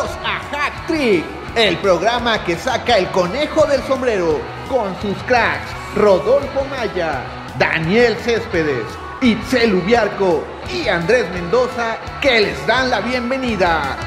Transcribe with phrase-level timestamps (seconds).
[0.00, 1.22] A Hack Trick,
[1.56, 7.22] el programa que saca el conejo del sombrero con sus cracks Rodolfo Maya,
[7.58, 8.86] Daniel Céspedes,
[9.20, 13.98] Itzel Ubiarco y Andrés Mendoza que les dan la bienvenida.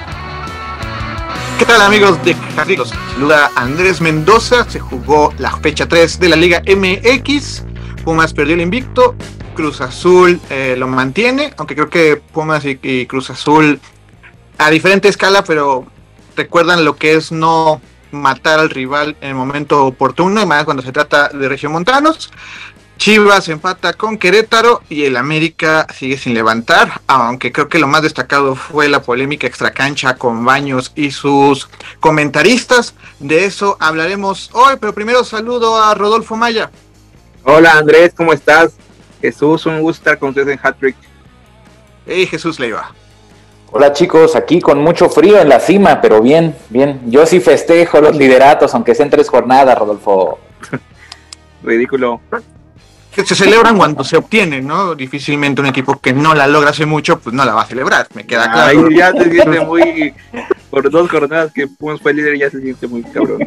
[1.59, 2.85] ¿Qué tal amigos de Hack Trick?
[2.85, 7.65] Saluda Andrés Mendoza, se jugó la fecha 3 de la Liga MX,
[8.03, 9.13] Pumas perdió el invicto,
[9.53, 13.79] Cruz Azul eh, lo mantiene, aunque creo que Pumas y Cruz Azul
[14.65, 15.85] a diferente escala, pero
[16.37, 17.81] recuerdan lo que es no
[18.11, 22.31] matar al rival en el momento oportuno, y más cuando se trata de regiomontanos.
[22.97, 28.03] Chivas empata con Querétaro y el América sigue sin levantar, aunque creo que lo más
[28.03, 31.67] destacado fue la polémica extracancha con Baños y sus
[31.99, 32.93] comentaristas.
[33.19, 36.71] De eso hablaremos hoy, pero primero saludo a Rodolfo Maya.
[37.43, 38.75] Hola Andrés, ¿cómo estás?
[39.19, 40.95] Jesús, un gusto estar con ustedes en Hat-Trick.
[42.05, 42.93] Hey Jesús Leiva.
[43.75, 47.01] Hola chicos, aquí con mucho frío en la cima, pero bien, bien.
[47.07, 50.37] Yo sí festejo los lideratos, aunque sean tres jornadas, Rodolfo.
[51.63, 52.21] Ridículo.
[53.11, 54.93] Que se celebran cuando se obtienen, ¿no?
[54.93, 58.07] Difícilmente un equipo que no la logra hace mucho, pues no la va a celebrar,
[58.13, 58.91] me queda claro.
[58.91, 60.13] Ya se siente muy.
[60.69, 63.39] Por dos jornadas que Pumas fue líder, ya se siente muy cabrón.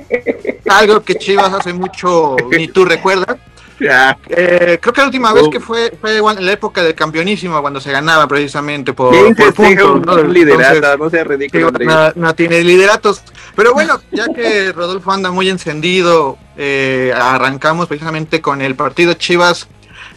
[0.69, 3.37] Algo que Chivas hace mucho, ni tú recuerdas.
[3.81, 5.51] Eh, creo que la última vez Oh.
[5.51, 9.53] que fue fue en la época del campeonísimo, cuando se ganaba precisamente por, ¿Quién por
[9.55, 10.23] puntos, un ¿no?
[10.23, 10.97] liderato?
[10.99, 13.23] No sea ridículo, no, no tiene lideratos.
[13.55, 19.69] Pero bueno, ya que Rodolfo anda muy encendido, eh, arrancamos precisamente con el partido Chivas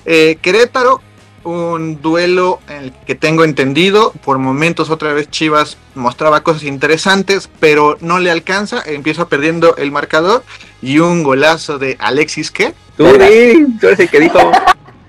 [0.05, 1.01] eh, Querétaro.
[1.41, 7.49] Un duelo en el que tengo entendido, por momentos otra vez Chivas mostraba cosas interesantes,
[7.61, 10.43] pero no le alcanza, empieza perdiendo el marcador
[10.81, 12.73] y un golazo de Alexis ¿qué?
[12.99, 14.51] Tú, di, tú eres el que dijo.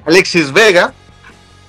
[0.07, 0.95] Alexis Vega,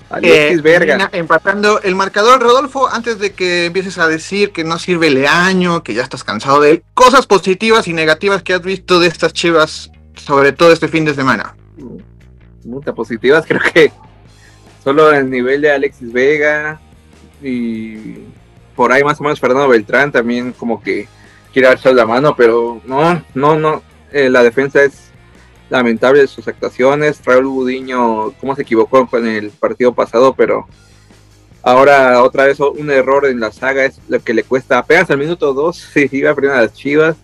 [0.07, 2.39] Alexis eh, termina empatando el marcador.
[2.39, 6.61] Rodolfo, antes de que empieces a decir que no sirve Leaño, que ya estás cansado
[6.61, 10.87] de él, cosas positivas y negativas que has visto de estas chivas, sobre todo este
[10.87, 11.55] fin de semana.
[12.65, 13.91] Muchas positivas, creo que
[14.83, 16.79] solo el nivel de Alexis Vega
[17.41, 18.27] y
[18.75, 21.07] por ahí más o menos Fernando Beltrán también como que
[21.51, 23.81] quiere dar la mano, pero no, no, no,
[24.11, 25.10] eh, la defensa es
[25.71, 30.67] lamentable sus actuaciones, Raúl Budiño, cómo se equivocó con el partido pasado, pero
[31.63, 35.17] ahora otra vez un error en la saga es lo que le cuesta, apenas al
[35.17, 37.15] minuto 2 se iba a las Chivas,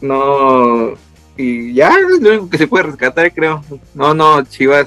[0.00, 0.94] no,
[1.36, 3.64] y ya es lo único que se puede rescatar, creo.
[3.94, 4.86] No, no, Chivas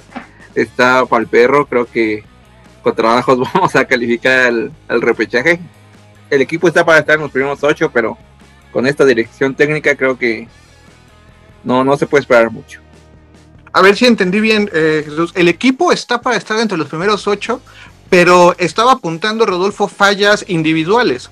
[0.55, 1.65] está para el perro.
[1.65, 2.23] Creo que
[2.81, 5.59] con trabajos vamos a calificar al, al repechaje.
[6.29, 8.17] El equipo está para estar en los primeros ocho, pero
[8.71, 10.47] con esta dirección técnica creo que
[11.67, 12.79] no, no se puede esperar mucho.
[13.73, 15.33] A ver si entendí bien, eh, Jesús.
[15.35, 17.61] El equipo está para estar entre los primeros ocho,
[18.09, 21.29] pero estaba apuntando Rodolfo fallas individuales.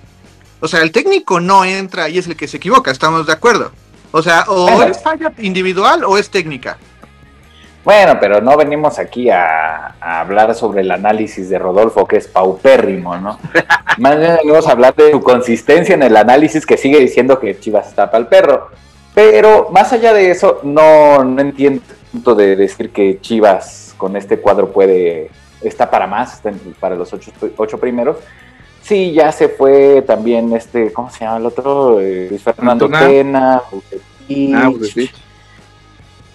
[0.59, 3.72] O sea, el técnico no entra y es el que se equivoca, estamos de acuerdo.
[4.12, 4.91] O sea, o Bueno.
[4.91, 6.78] es falla individual o es técnica.
[7.85, 12.28] Bueno, pero no venimos aquí a, a hablar sobre el análisis de Rodolfo, que es
[12.28, 13.40] paupérrimo, ¿no?
[14.00, 17.57] Más bien venimos a hablar de su consistencia en el análisis que sigue diciendo que
[17.59, 18.69] Chivas está para el perro.
[19.16, 21.81] Pero más allá de eso, no, no entiendo
[22.12, 25.30] punto de decir que Chivas con este cuadro puede,
[25.62, 28.18] está para más, está para los ocho, ocho primeros.
[28.81, 32.00] Sí, ya se fue también este, ¿cómo se llama el otro?
[32.00, 32.88] Eh, Luis Fernando.
[32.90, 34.53] Tena, Bucetich.
[34.53, 34.96] Ah, pues.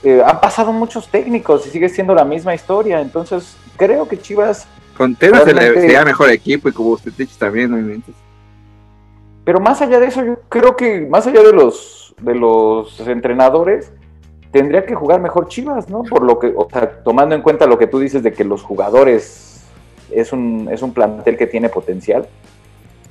[0.02, 3.00] Eh, han pasado muchos técnicos y sigue siendo la misma historia.
[3.00, 4.66] Entonces, creo que Chivas,
[4.96, 8.14] Con Tena se le Realmente- sería mejor equipo y con Bustetich también, no inventes.
[9.44, 13.92] Pero más allá de eso, yo creo que más allá de los de los entrenadores,
[14.50, 16.02] tendría que jugar mejor Chivas, ¿no?
[16.02, 18.62] Por lo que, o sea, tomando en cuenta lo que tú dices de que los
[18.62, 19.64] jugadores
[20.10, 22.26] es un, es un plantel que tiene potencial.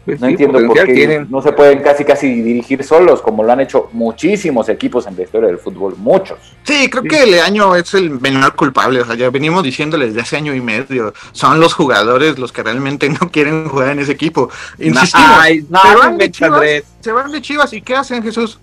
[0.06, 1.28] Pues No sí, entiendo por qué tienen.
[1.30, 5.24] no se pueden casi casi dirigir solos, como lo han hecho muchísimos equipos en la
[5.24, 6.40] historia del fútbol, muchos.
[6.64, 7.10] Sí, creo Sí.
[7.10, 9.02] que Leaño es el menor culpable.
[9.02, 11.14] O sea, ya venimos diciéndoles desde hace año y medio.
[11.34, 14.50] Son los jugadores los que realmente no quieren jugar en ese equipo.
[14.80, 15.28] Insistimos.
[15.40, 16.62] Ay, no, se, van de Chivas,
[17.02, 18.60] se van de Chivas y ¿qué hacen, Jesús?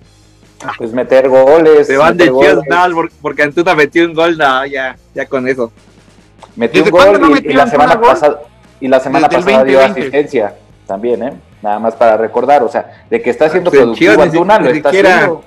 [0.78, 1.86] Pues meter goles.
[1.86, 5.70] Se van de Chivas, no, porque Antuna metió un gol, no, ya, ya con eso.
[6.56, 8.08] Metió ¿Desde un gol no y- la semana gol?
[8.08, 8.40] pasada
[8.80, 10.00] y la semana Desde pasada dio 2020.
[10.00, 10.54] asistencia
[10.86, 11.32] también, ¿eh?
[11.62, 14.58] Nada más para recordar, o sea, de que está siendo Pues productivo Chivas ni Antuna,
[14.58, 15.44] lo ni está siquiera- haciendo.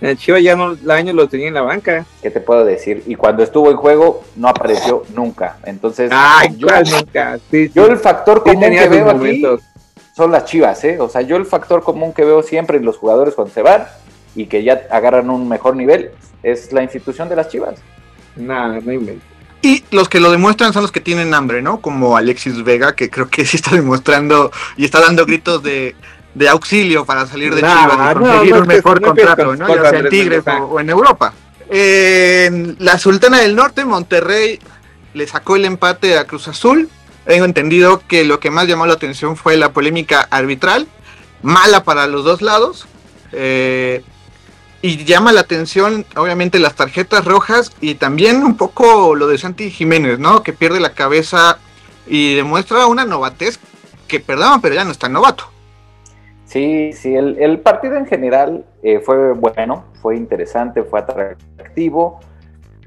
[0.00, 2.04] En el Chivas ya no, el año lo tenía en la banca.
[2.20, 3.04] ¿Qué te puedo decir?
[3.06, 5.58] Y cuando estuvo en juego no apareció nunca.
[5.64, 7.38] Entonces, Ay, yo, ¿cuál nunca?
[7.50, 7.72] Sí, sí.
[7.72, 9.44] yo el factor común que veo aquí
[10.16, 10.98] son las Chivas, ¿eh?
[11.00, 13.84] O sea, yo el factor común que veo siempre en los jugadores cuando se van
[14.34, 16.10] y que ya agarran un mejor nivel
[16.42, 17.76] es la institución de las Chivas.
[18.34, 19.31] Nah, no inventes.
[19.62, 21.80] Y los que lo demuestran son los que tienen hambre, ¿no?
[21.80, 25.94] Como Alexis Vega, que creo que sí está demostrando y está dando gritos de
[26.34, 29.74] de auxilio para salir de No, Chivas y conseguir no un mejor contrato, con ¿no?
[29.74, 31.34] Ya sea en Tigres o en Europa.
[31.68, 34.58] En la Sultana del Norte, Monterrey
[35.14, 36.88] le sacó el empate a Cruz Azul.
[37.26, 40.88] Tengo entendido que lo que más llamó la atención fue la polémica arbitral,
[41.42, 42.86] mala para los dos lados.
[43.32, 44.02] eh,
[44.82, 49.70] y llama la atención, obviamente, las tarjetas rojas y también un poco lo de Santi
[49.70, 50.42] Jiménez, ¿no?
[50.42, 51.58] Que pierde la cabeza
[52.06, 53.58] y demuestra una novatez
[54.08, 55.44] que, perdón, pero ya no es tan novato.
[56.44, 62.20] Sí, sí, el, el partido en general eh, fue bueno, fue interesante, fue atractivo.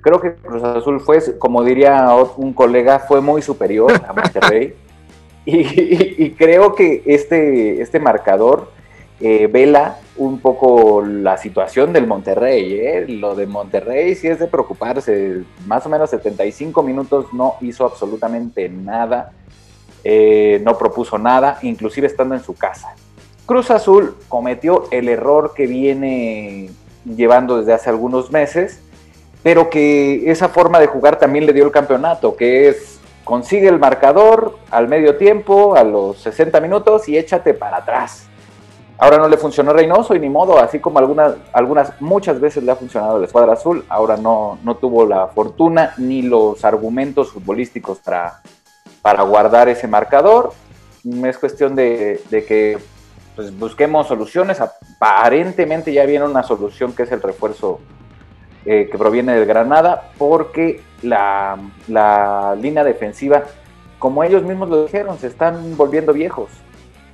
[0.01, 2.07] Creo que Cruz Azul fue, como diría
[2.37, 4.75] un colega, fue muy superior a Monterrey.
[5.45, 8.71] y, y- y creo que este, este marcador
[9.19, 12.79] eh, vela un poco la situación del Monterrey.
[12.79, 13.05] ¿eh?
[13.07, 15.43] Lo de Monterrey sí es de preocuparse.
[15.65, 19.31] Más o menos 75 minutos no hizo absolutamente nada,
[20.03, 22.95] eh, no propuso nada, inclusive estando en su casa.
[23.45, 26.69] Cruz Azul cometió el error que viene
[27.05, 28.81] llevando desde hace algunos meses,
[29.43, 33.79] pero que esa forma de jugar también le dio el campeonato, que es consigue el
[33.79, 38.27] marcador al medio tiempo, a los 60 minutos y échate para atrás.
[38.97, 42.71] Ahora no le funcionó Reynoso y ni modo, así como algunas, algunas muchas veces le
[42.71, 47.99] ha funcionado la escuadra azul, ahora no, no tuvo la fortuna ni los argumentos futbolísticos
[47.99, 48.41] para,
[49.01, 50.53] para guardar ese marcador.
[51.25, 52.77] Es cuestión de, de que
[53.35, 54.59] pues, busquemos soluciones.
[54.61, 57.79] Aparentemente ya viene una solución que es el refuerzo
[58.65, 61.57] eh, que proviene del Granada, porque la,
[61.87, 63.43] la línea defensiva,
[63.99, 66.49] como ellos mismos lo dijeron, se están volviendo viejos.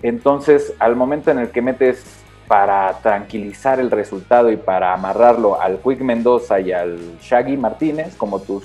[0.04, 2.04] Entonces, al momento en el que metes
[2.48, 8.40] para tranquilizar el resultado y para amarrarlo al Quick Mendoza y al Shaggy Martínez como
[8.40, 8.64] tus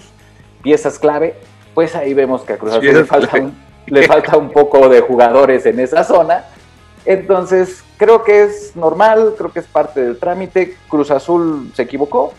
[0.62, 1.34] piezas clave,
[1.74, 3.46] pues ahí vemos que a Cruz Azul le Piezas falta, clave.
[3.46, 3.54] un,
[3.86, 6.44] le falta un poco de jugadores en esa zona.
[7.04, 10.76] Entonces, creo que es normal, creo que es parte del trámite.
[10.88, 12.34] Cruz Azul se equivocó,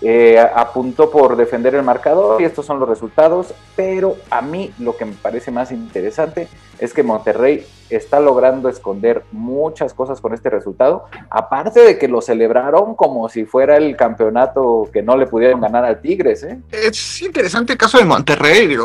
[0.00, 4.96] eh, apuntó por defender el marcador y estos son los resultados, pero a mí lo
[4.96, 6.46] que me parece más interesante
[6.78, 12.20] es que Monterrey está logrando esconder muchas cosas con este resultado, aparte de que lo
[12.20, 16.60] celebraron como si fuera el campeonato que no le pudieron ganar al Tigres, ¿eh?
[16.70, 18.76] Es interesante el caso de Monterrey,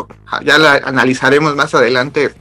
[0.43, 2.31] ya la analizaremos más adelante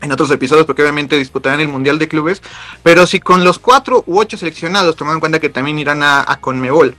[0.00, 2.40] en otros episodios porque obviamente disputarán el Mundial de Clubes,
[2.82, 6.38] pero si con los cuatro u ocho seleccionados, tomando en cuenta que también irán a
[6.40, 6.96] Conmebol,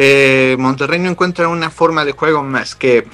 [0.00, 3.04] eh, Monterrey no encuentra una forma de juego más que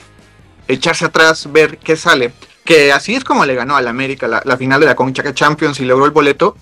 [0.68, 4.80] echarse atrás, ver qué sale, que así es como le ganó al América la, final
[4.80, 6.58] de la Conchaca Champions y logró el boleto,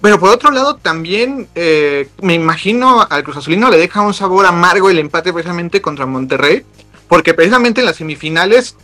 [0.00, 4.46] pero por otro lado, también eh, me imagino al Cruz Azulino le deja un sabor
[4.46, 6.66] amargo el empate precisamente contra Monterrey,
[7.06, 8.74] porque precisamente en las semifinales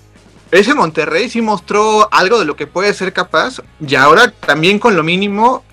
[0.52, 4.94] ese Monterrey sí mostró algo de lo que puede ser capaz, y ahora también con
[4.94, 5.64] lo mínimo,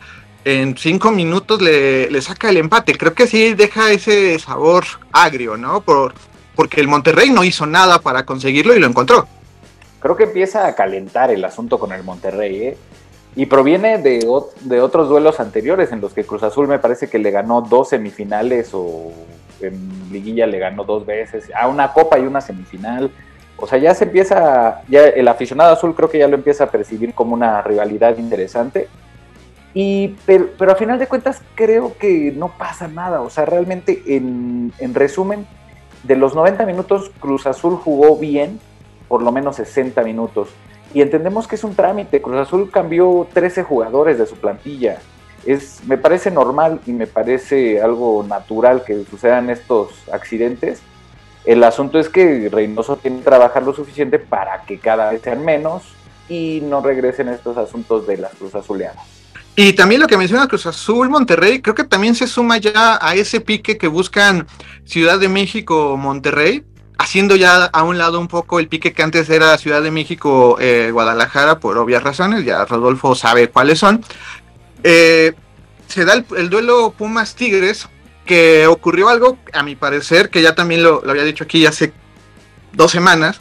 [0.45, 2.97] en cinco minutos le, saca el empate.
[2.97, 5.81] Creo que sí deja ese sabor agrio, ¿no?
[5.81, 6.13] Por,
[6.55, 9.27] porque el Monterrey no hizo nada para conseguirlo y lo encontró.
[9.99, 12.77] Creo que empieza a calentar el asunto con el Monterrey, ¿eh?
[13.35, 14.25] Y proviene de,
[14.61, 17.89] de otros duelos anteriores en los que Cruz Azul me parece que le ganó dos
[17.89, 19.11] semifinales o
[19.59, 23.11] en liguilla le ganó dos veces, a una copa y una semifinal.
[23.57, 26.71] O sea, ya se empieza, ya el aficionado azul creo que ya lo empieza a
[26.71, 28.87] percibir como una rivalidad interesante.
[29.77, 33.21] Y, pero, a final de cuentas creo que no pasa nada.
[33.21, 35.45] O sea, realmente en, en resumen,
[36.03, 38.59] de los 90 minutos Cruz Azul jugó bien,
[39.09, 40.47] por lo menos 60 minutos.
[40.93, 42.21] Y entendemos que es un trámite.
[42.21, 44.99] Cruz Azul cambió 13 jugadores de su plantilla.
[45.45, 50.81] Es, me parece normal y me parece algo natural que sucedan estos accidentes.
[51.43, 55.43] El asunto es que Reynoso tiene que trabajar lo suficiente para que cada vez sean
[55.43, 55.83] menos
[56.29, 59.14] y no regresen estos asuntos de las Cruz Azuleadas.
[59.55, 63.15] Y también lo que menciona Cruz Azul, Monterrey, creo que también se suma ya a
[63.15, 64.47] ese pique que buscan
[64.83, 66.65] Ciudad de México, Monterrey,
[66.97, 70.57] haciendo ya a un lado un poco el pique que antes era Ciudad de México,
[70.59, 74.03] eh, Guadalajara, por obvias razones, ya Rodolfo sabe cuáles son.
[74.83, 75.33] Eh,
[75.87, 77.87] se da el, el duelo Pumas Tigres,
[78.25, 81.93] que ocurrió algo, a mi parecer, que ya también lo, lo había dicho aquí hace
[82.73, 83.39] dos semanas.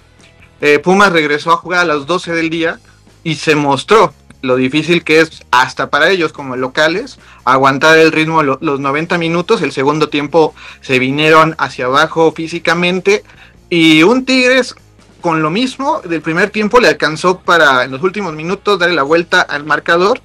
[0.61, 2.78] Eh, Pumas regresó a jugar a las 12 del día
[3.25, 4.14] y se mostró
[4.45, 9.19] lo difícil que es hasta para ellos como locales aguantar el ritmo lo, los 90
[9.19, 9.63] minutos.
[9.63, 13.25] El segundo tiempo se vinieron hacia abajo físicamente
[13.71, 14.77] y un Tigres
[15.21, 19.03] con lo mismo del primer tiempo le alcanzó para en los últimos minutos darle la
[19.03, 20.21] vuelta al marcador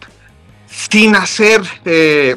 [0.70, 2.36] sin hacer eh,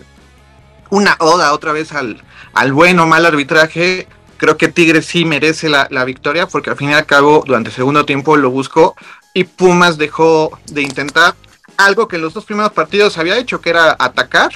[0.90, 2.22] una oda otra vez al,
[2.54, 4.06] al bueno o mal arbitraje.
[4.36, 7.70] Creo que Tigres sí merece la, la, victoria porque al fin y al cabo durante
[7.70, 8.94] el segundo tiempo lo buscó
[9.34, 11.34] y Pumas dejó de intentar
[11.76, 14.50] algo que en los dos primeros partidos había hecho, que era atacar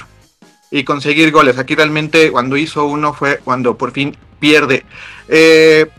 [0.71, 1.57] y conseguir goles.
[1.57, 4.85] Aquí realmente cuando hizo uno fue cuando por fin pierde.
[5.27, 5.89] Eh,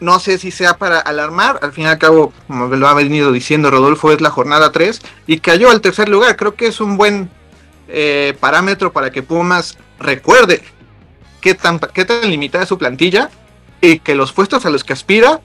[0.00, 3.32] no sé si sea para alarmar, al fin y al cabo, como lo ha venido
[3.32, 6.36] diciendo Rodolfo, es la jornada 3 y cayó al tercer lugar.
[6.36, 7.30] Creo que es un buen
[7.88, 10.62] eh, parámetro para que Pumas recuerde
[11.40, 13.30] qué tan, qué tan limitada es su plantilla
[13.80, 15.40] y que los puestos a los que aspira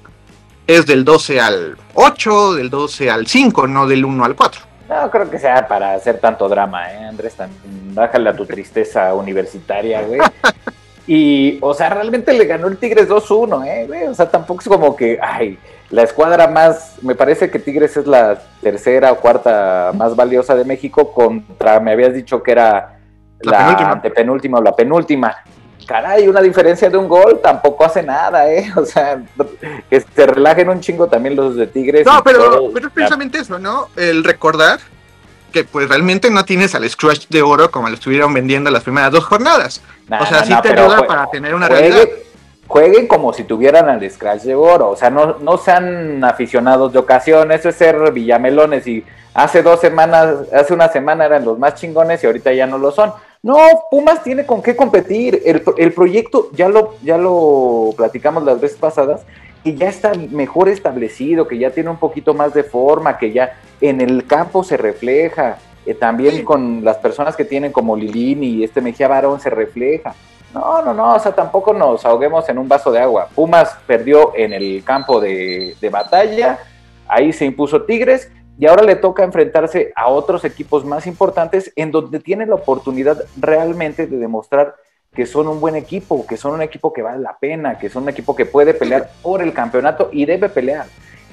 [0.67, 4.61] es del 12 al 8, del 12 al 5, no del 1 al 4.
[4.87, 7.35] No creo que sea para hacer tanto drama, ¿eh, Andrés?
[7.93, 10.19] bájale a tu tristeza universitaria, güey.
[11.07, 14.03] Y, o sea, realmente le ganó el Tigres 2-1, ¿eh, güey?
[14.05, 15.59] O sea, tampoco es como que, ay,
[15.91, 20.65] la escuadra más, me parece que Tigres es la tercera o cuarta más valiosa de
[20.65, 22.97] México contra, me habías dicho que era
[23.41, 25.35] la, antepenúltima o la penúltima.
[25.85, 28.71] Caray, una diferencia de un gol tampoco hace nada, ¿eh?
[28.75, 29.21] O sea,
[29.89, 32.05] que se relajen un chingo también los de Tigres.
[32.05, 33.89] No, pero, pero es precisamente eso, ¿no?
[33.95, 34.79] El recordar
[35.55, 39.09] que pues realmente no tienes al Scratch de oro como lo estuvieron vendiendo las primeras
[39.11, 39.81] dos jornadas.
[40.09, 42.07] o sea, sí te ayuda para tener una realidad.
[42.67, 46.99] Jueguen como si tuvieran al Scratch de oro, o sea, no, no sean aficionados de
[46.99, 51.75] ocasión, eso es ser villamelones y hace dos semanas, hace una semana eran los más
[51.75, 53.13] chingones y ahorita ya no lo son.
[53.45, 53.57] No,
[53.91, 55.39] Pumas tiene con qué competir.
[55.45, 59.23] El, el proyecto, ya lo, ya lo platicamos las veces pasadas,
[59.63, 63.55] que ya está mejor establecido, que ya tiene un poquito más de forma, que ya
[63.81, 68.63] en el campo se refleja, eh, también con las personas que tienen como Lilini y
[68.63, 70.15] este Mejía Barón se refleja.
[70.51, 73.27] No, no, no, o sea, tampoco nos ahoguemos en un vaso de agua.
[73.35, 76.57] Pumas perdió en el campo de, de batalla,
[77.07, 81.91] ahí se impuso Tigres y ahora le toca enfrentarse a otros equipos más importantes en
[81.91, 84.75] donde tiene la oportunidad realmente de demostrar
[85.13, 88.03] que son un buen equipo, que son un equipo que vale la pena, que son
[88.03, 90.85] un equipo que puede pelear por el campeonato y debe pelear.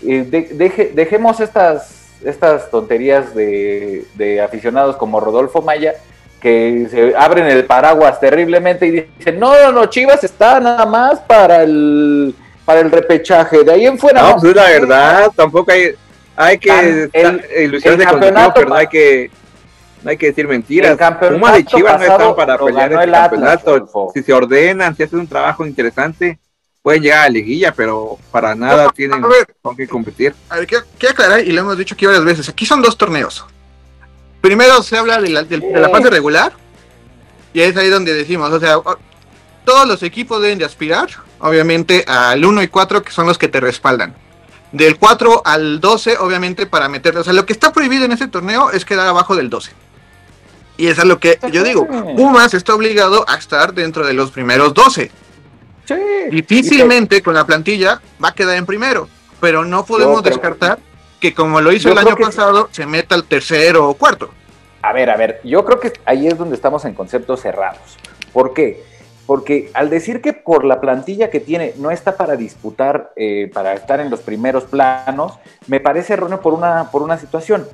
[0.04, 5.94] Eh, dejemos estas, estas tonterías de, aficionados como Rodolfo Maya,
[6.40, 11.20] que se abren el paraguas terriblemente y dicen, no, no, no, Chivas está nada más
[11.20, 14.22] para el, para el repechaje, de ahí en fuera.
[14.22, 15.94] No, pues es la verdad, tampoco hay,
[16.36, 19.30] hay que el, ilusiones de hay que
[20.02, 20.98] no hay que decir mentiras.
[21.18, 24.10] Pumas de Chivas no están para pelear el, campeonato.
[24.14, 26.38] si se ordenan, si hacen un trabajo interesante,
[26.82, 29.22] pueden llegar a la liguilla, pero para nada tienen
[29.62, 30.34] con qué competir.
[30.48, 33.46] A ver, ¿qué, aclarar, y lo hemos dicho aquí varias veces, aquí son dos torneos.
[34.40, 36.52] Primero se habla de la, de, la fase regular,
[37.54, 38.80] y es ahí donde decimos, o sea,
[39.64, 41.08] todos los equipos deben de aspirar,
[41.38, 44.16] obviamente, al 1 y 4, que son los que te respaldan.
[44.72, 47.20] Del 4 al 12, obviamente, para meterlo.
[47.20, 49.72] O sea, lo que está prohibido en ese torneo es quedar abajo del 12.
[50.78, 51.86] Y eso es lo que yo digo.
[52.16, 55.10] Pumas está obligado a estar dentro de los primeros 12.
[55.84, 55.94] Sí.
[56.30, 59.08] Difícilmente con la plantilla va a quedar en primero,
[59.40, 60.78] pero no podemos descartar
[61.20, 64.30] que como lo hizo el año pasado, se meta al tercero o cuarto.
[64.82, 67.96] A ver, a ver, yo creo que ahí es donde estamos en conceptos cerrados.
[68.32, 68.82] ¿Por qué?
[69.26, 73.74] Porque al decir que por la plantilla que tiene no está para disputar, eh, para
[73.74, 77.66] estar en los primeros planos, me parece erróneo por una, por una situación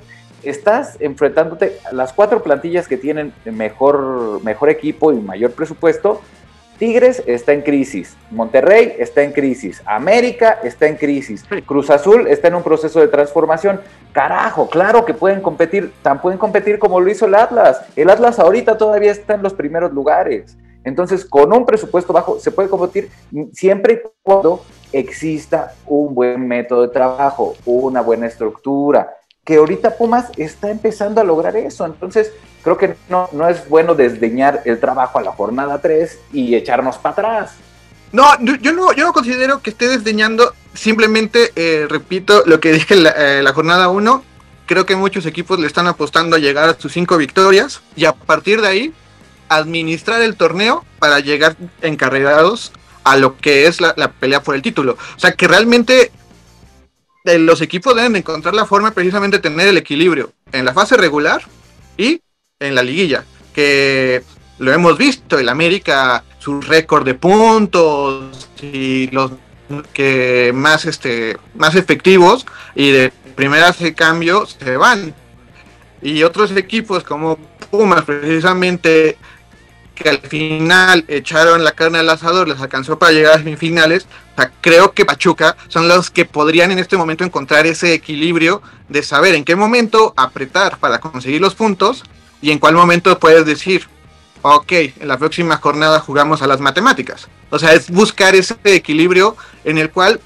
[0.43, 6.21] estás enfrentándote a las cuatro plantillas que tienen mejor, mejor equipo y mayor presupuesto.
[6.77, 12.47] Tigres está en crisis, Monterrey está en crisis, América está en crisis, Cruz Azul está
[12.47, 13.81] en un proceso de transformación.
[14.13, 17.81] Carajo, claro que pueden competir, tan pueden competir como lo hizo el Atlas.
[17.97, 20.55] El Atlas ahorita todavía está en los primeros lugares.
[20.83, 23.09] Entonces, con un presupuesto bajo se puede competir
[23.53, 30.29] siempre y cuando exista un buen método de trabajo, una buena estructura, que ahorita Pumas
[30.37, 31.85] está empezando a lograr eso.
[31.85, 32.31] Entonces,
[32.63, 36.97] creo que no, no es bueno desdeñar el trabajo a la jornada 3 y echarnos
[36.97, 37.55] para atrás.
[38.11, 38.25] No,
[38.61, 43.03] yo no, yo no considero que esté desdeñando, simplemente eh, repito lo que dije en
[43.03, 44.23] la, eh, la jornada 1,
[44.65, 48.13] creo que muchos equipos le están apostando a llegar a sus cinco victorias y a
[48.13, 48.93] partir de ahí
[49.49, 52.71] administrar el torneo para llegar encarregados
[53.03, 54.97] a lo que es la, la pelea por el título.
[55.15, 56.11] O sea, que realmente
[57.25, 61.41] los equipos deben encontrar la forma precisamente de tener el equilibrio en la fase regular
[61.97, 62.21] y
[62.59, 64.23] en la liguilla, que
[64.57, 69.31] lo hemos visto, el América, su récord de puntos y los
[69.93, 75.13] que más este más efectivos y de primeras de cambio se van.
[76.01, 77.37] Y otros equipos como
[77.69, 79.17] Pumas precisamente
[79.99, 84.07] que al final echaron la carne al asador, les alcanzó para llegar a semifinales.
[84.33, 88.61] O sea, creo que Pachuca son los que podrían en este momento encontrar ese equilibrio
[88.87, 92.03] de saber en qué momento apretar para conseguir los puntos
[92.41, 93.87] y en cuál momento puedes decir,
[94.41, 97.27] ok, en la próxima jornada jugamos a las matemáticas.
[97.49, 100.21] O sea, es buscar ese equilibrio en el cual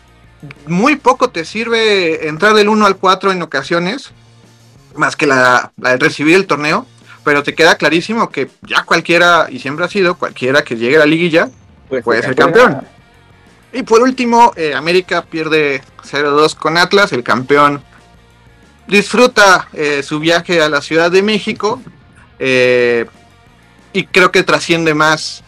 [0.68, 4.12] muy poco te sirve entrar del 1 al 4 en ocasiones
[4.96, 6.86] más que la, de recibir el torneo,
[7.24, 11.00] pero te queda clarísimo que ya cualquiera, y siempre ha sido, cualquiera que llegue a
[11.00, 11.50] la liguilla
[12.04, 12.82] puede ser campeón.
[13.72, 17.84] Y por último, eh, América pierde 0-2 con Atlas, el campeón
[18.88, 21.82] disfruta eh, su viaje a la Ciudad de México
[22.40, 23.06] eh,
[23.94, 25.44] y creo que trasciende más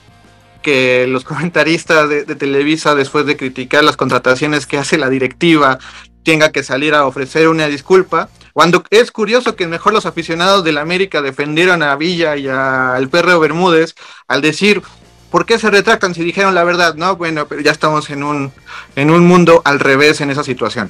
[0.61, 5.77] que los comentaristas de, Televisa después de criticar las contrataciones que hace la directiva
[6.23, 8.29] tenga que salir a ofrecer una disculpa.
[8.55, 13.37] Cuando es curioso que mejor los aficionados del América defendieron a Villa y al Perro
[13.37, 13.95] Bermúdez
[14.29, 14.81] al decir,
[15.29, 16.95] ¿por qué se retractan si dijeron la verdad?
[16.95, 18.53] No, bueno, pero ya estamos en un,
[18.95, 20.89] en un mundo al revés en esa situación.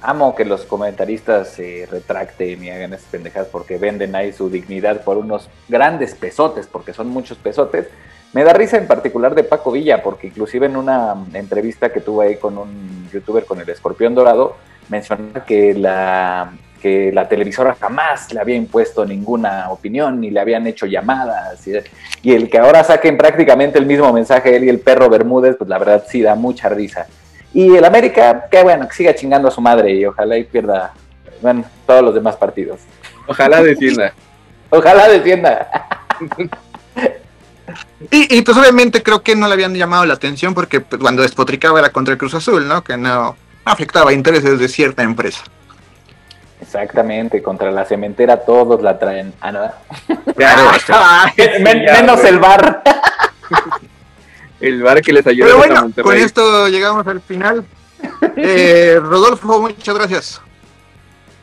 [0.00, 5.04] Amo que los comentaristas se retracten y hagan esas pendejadas porque venden ahí su dignidad
[5.04, 7.86] por unos grandes pesotes, porque son muchos pesotes.
[8.32, 12.26] Me da risa en particular de Paco Villa, porque inclusive en una entrevista que tuve
[12.26, 14.56] ahí con un youtuber con el escorpión dorado,
[14.88, 20.66] mencionó que la, que la televisora jamás le había impuesto ninguna opinión, ni le habían
[20.66, 21.66] hecho llamadas.
[21.66, 21.74] Y,
[22.22, 25.70] y el que ahora saquen prácticamente el mismo mensaje él y el perro Bermúdez, pues
[25.70, 27.06] la verdad sí da mucha risa.
[27.54, 30.92] Y el América, que bueno, que siga chingando a su madre y ojalá y pierda,
[31.40, 32.80] bueno, todos los demás partidos.
[33.26, 34.12] Ojalá defienda.
[34.70, 35.88] ojalá defienda.
[38.10, 41.22] y, y, pues obviamente creo que no le habían llamado la atención porque pues, cuando
[41.22, 42.82] despotricaba era contra el Cruz Azul, ¿no?
[42.82, 45.44] Que no afectaba intereses de cierta empresa.
[46.60, 49.32] Exactamente, contra la cementera todos la traen.
[49.40, 49.70] Ah, no.
[50.34, 50.70] Claro,
[51.60, 52.82] menos el bar
[54.60, 57.64] el bar que les ayuda Pero bueno, Con esto llegamos al final.
[58.36, 60.40] Eh, Rodolfo, muchas gracias.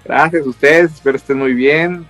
[0.05, 2.07] Gracias a ustedes, espero estén muy bien.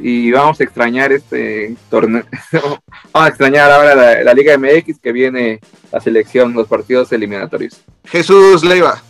[0.00, 2.24] Y vamos a extrañar este torneo.
[2.52, 2.80] vamos
[3.14, 5.60] a extrañar ahora la, la, Liga MX que viene
[5.90, 7.80] la selección, los partidos eliminatorios.
[8.04, 9.02] Jesús Leiva.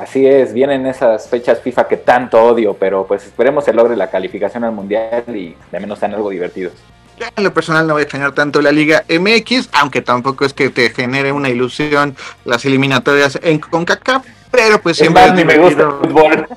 [0.00, 4.10] Así es, vienen esas fechas FIFA que tanto odio, pero pues esperemos se logre la
[4.10, 6.72] calificación al mundial y de menos sean algo divertidos
[7.36, 10.70] en lo personal no voy a extrañar tanto la Liga MX, aunque tampoco es que
[10.70, 15.90] te genere una ilusión las eliminatorias en CONCACAF, pero pues siempre es me gusta el
[15.90, 16.48] fútbol.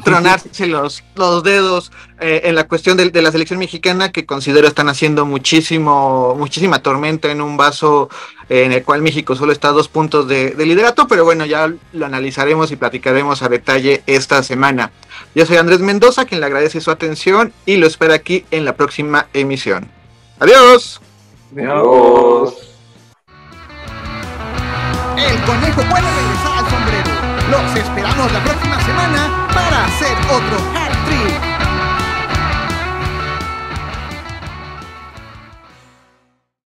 [0.00, 4.88] Tronarse los, los dedos eh, en la cuestión de, la selección mexicana que considero están
[4.88, 8.08] haciendo muchísimo, muchísima tormenta en un vaso
[8.48, 11.44] eh, en el cual México solo está a dos puntos de, de liderato, pero bueno,
[11.44, 14.92] ya lo analizaremos y platicaremos a detalle esta semana.
[15.34, 18.76] Yo soy Andrés Mendoza, quien le agradece su atención y lo espera aquí en la
[18.76, 19.90] próxima emisión.
[20.38, 21.00] Adiós.
[21.52, 22.54] Adiós.
[25.16, 27.10] El conejo puede regresar al sombrero.
[27.50, 31.51] Los esperamos la próxima semana para hacer otro hat trick.